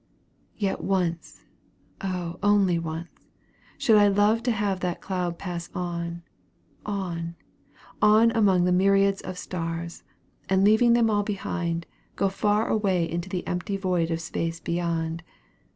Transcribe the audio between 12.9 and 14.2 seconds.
into the empty void